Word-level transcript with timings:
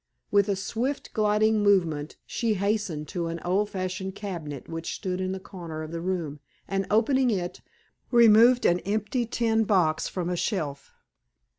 With 0.31 0.49
a 0.49 0.55
swift, 0.55 1.13
gliding 1.13 1.61
movement, 1.61 2.15
she 2.25 2.55
hastened 2.55 3.07
to 3.09 3.27
an 3.27 3.39
old 3.45 3.69
fashioned 3.69 4.15
cabinet 4.15 4.67
which 4.67 4.95
stood 4.95 5.21
in 5.21 5.35
a 5.35 5.39
corner 5.39 5.83
of 5.83 5.91
the 5.91 6.01
room, 6.01 6.39
and 6.67 6.87
opening 6.89 7.29
it, 7.29 7.61
removed 8.09 8.65
an 8.65 8.79
empty 8.79 9.27
tin 9.27 9.63
box 9.63 10.07
from 10.07 10.27
a 10.27 10.35
shelf. 10.35 10.91